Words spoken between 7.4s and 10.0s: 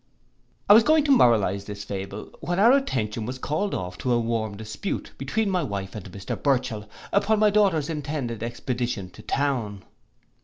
daughters intended expedition to town.